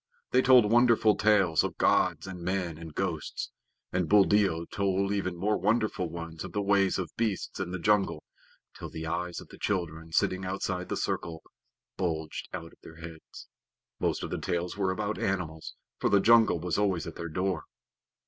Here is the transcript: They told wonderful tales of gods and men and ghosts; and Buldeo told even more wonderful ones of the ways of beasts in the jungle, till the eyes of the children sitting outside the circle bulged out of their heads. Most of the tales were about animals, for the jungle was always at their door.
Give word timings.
They 0.31 0.41
told 0.41 0.71
wonderful 0.71 1.15
tales 1.15 1.63
of 1.63 1.77
gods 1.77 2.25
and 2.25 2.41
men 2.41 2.79
and 2.79 2.95
ghosts; 2.95 3.51
and 3.93 4.09
Buldeo 4.09 4.65
told 4.65 5.11
even 5.11 5.37
more 5.37 5.59
wonderful 5.59 6.09
ones 6.09 6.43
of 6.43 6.53
the 6.53 6.61
ways 6.63 6.97
of 6.97 7.15
beasts 7.17 7.59
in 7.59 7.69
the 7.69 7.77
jungle, 7.77 8.23
till 8.75 8.89
the 8.89 9.05
eyes 9.05 9.39
of 9.39 9.49
the 9.49 9.59
children 9.59 10.11
sitting 10.11 10.43
outside 10.43 10.89
the 10.89 10.97
circle 10.97 11.43
bulged 11.97 12.49
out 12.51 12.73
of 12.73 12.79
their 12.81 12.95
heads. 12.95 13.47
Most 13.99 14.23
of 14.23 14.31
the 14.31 14.41
tales 14.41 14.75
were 14.75 14.89
about 14.89 15.19
animals, 15.21 15.75
for 15.99 16.09
the 16.09 16.19
jungle 16.19 16.59
was 16.59 16.79
always 16.79 17.05
at 17.05 17.13
their 17.15 17.29
door. 17.29 17.65